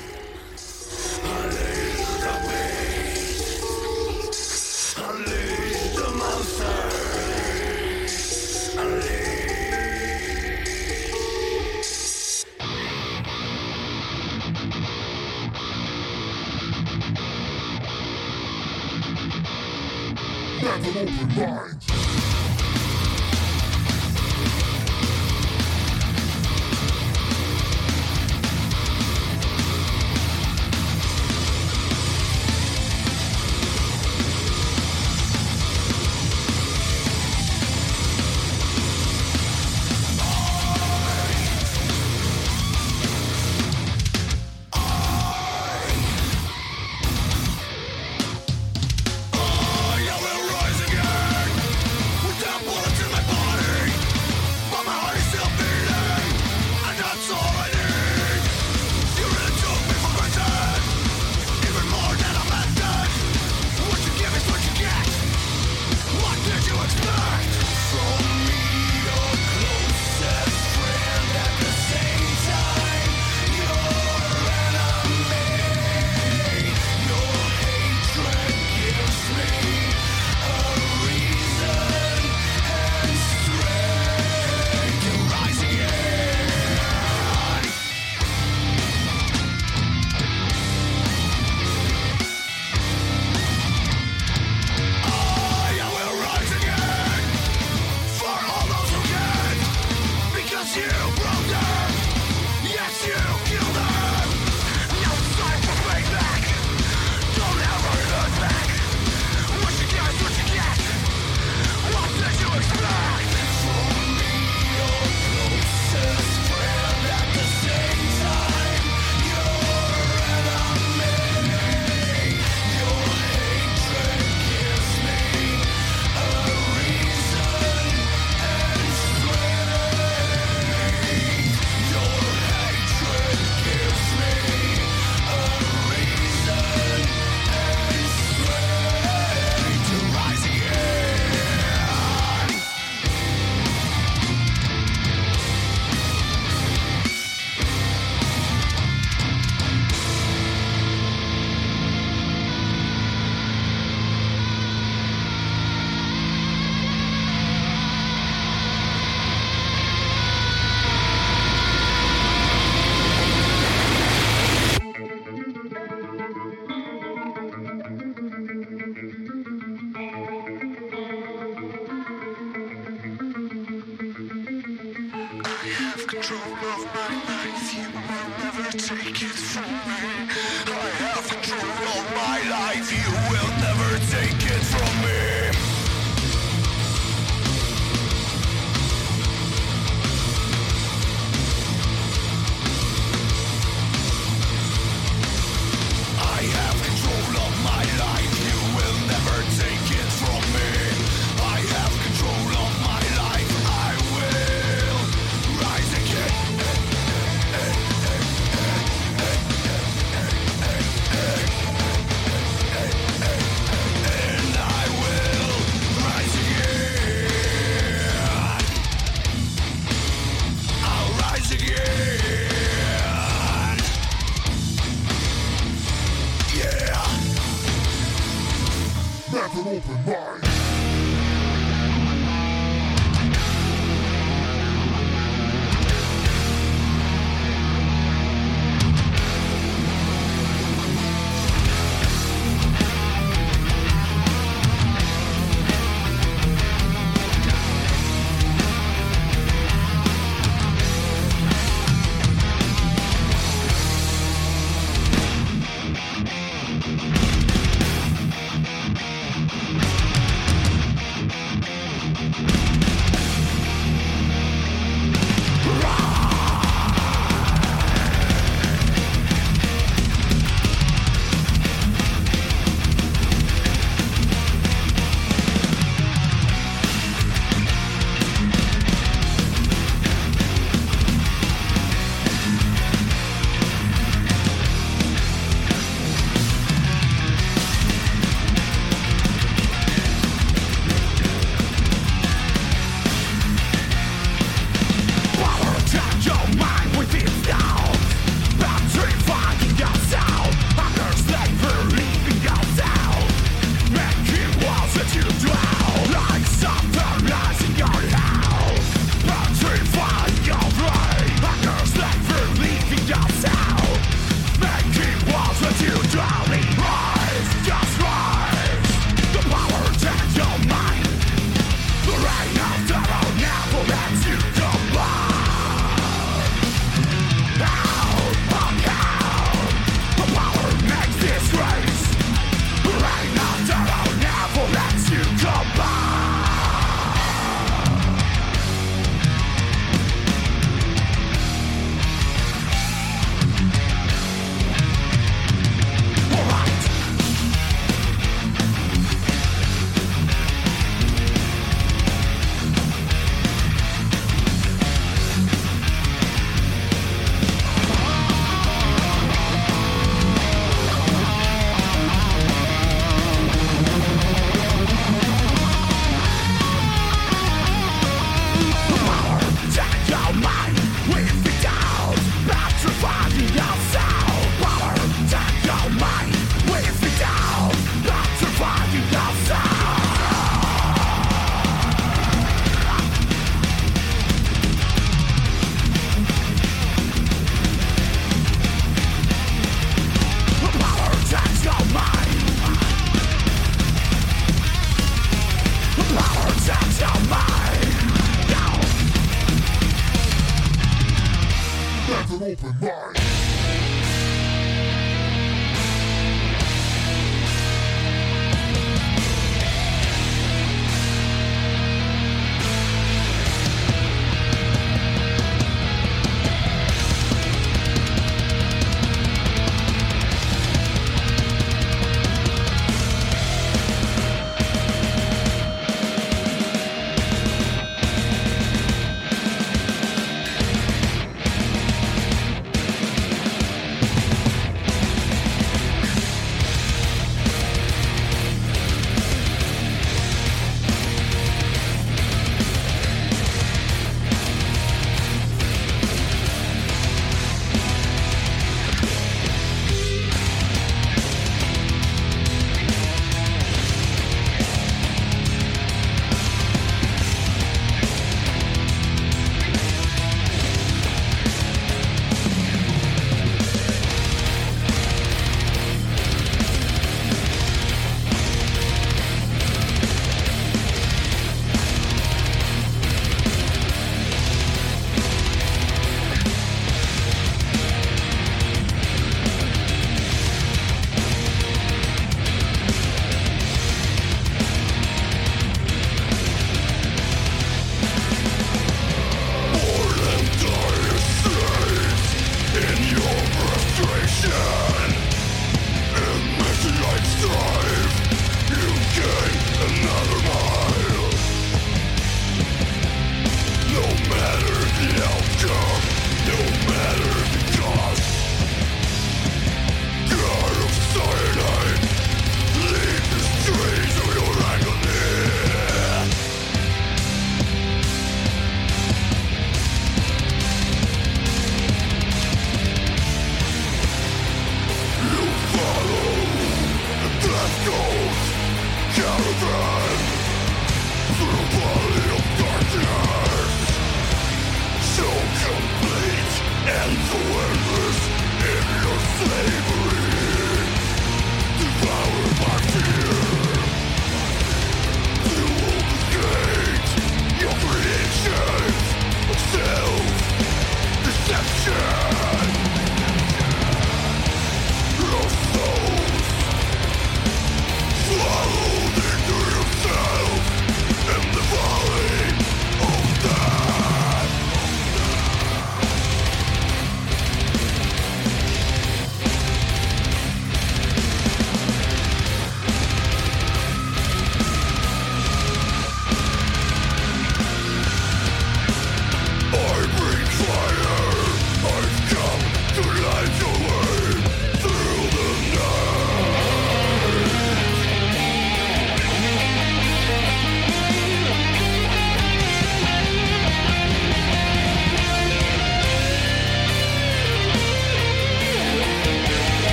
Take 178.88 179.22
it 179.22 179.28
from 179.28 179.64
me. 179.64 180.17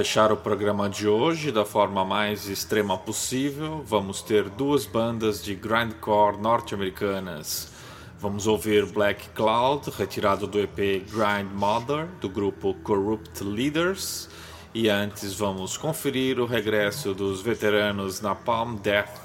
Fechar 0.00 0.32
o 0.32 0.36
programa 0.38 0.88
de 0.88 1.06
hoje 1.06 1.52
da 1.52 1.62
forma 1.62 2.06
mais 2.06 2.48
extrema 2.48 2.96
possível, 2.96 3.84
vamos 3.86 4.22
ter 4.22 4.48
duas 4.48 4.86
bandas 4.86 5.44
de 5.44 5.54
grindcore 5.54 6.38
norte-americanas. 6.38 7.70
Vamos 8.18 8.46
ouvir 8.46 8.86
Black 8.86 9.28
Cloud, 9.34 9.90
retirado 9.90 10.46
do 10.46 10.58
EP 10.58 11.04
Grind 11.06 11.52
Mother, 11.52 12.06
do 12.18 12.30
grupo 12.30 12.72
Corrupt 12.82 13.44
Leaders. 13.44 14.30
E 14.72 14.88
antes 14.88 15.34
vamos 15.34 15.76
conferir 15.76 16.40
o 16.40 16.46
regresso 16.46 17.12
dos 17.12 17.42
veteranos 17.42 18.22
Napalm 18.22 18.76
Death, 18.76 19.20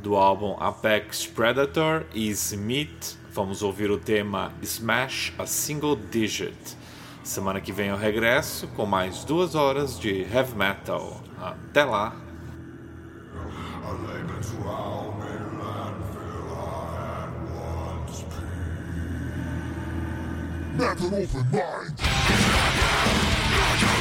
do 0.00 0.14
álbum 0.14 0.56
Apex 0.60 1.26
Predator 1.26 2.06
e 2.14 2.28
Smith. 2.28 3.18
Vamos 3.32 3.60
ouvir 3.60 3.90
o 3.90 3.98
tema 3.98 4.52
Smash 4.62 5.32
a 5.36 5.46
Single 5.46 5.96
Digit. 5.96 6.80
Semana 7.24 7.60
que 7.60 7.72
vem 7.72 7.88
eu 7.88 7.96
regresso 7.96 8.66
com 8.68 8.84
mais 8.84 9.24
duas 9.24 9.54
horas 9.54 9.98
de 9.98 10.22
heavy 10.22 10.56
metal. 10.56 11.20
Até 11.40 11.84
lá! 11.84 12.14
A 13.84 13.92
Lebensraum 13.92 15.22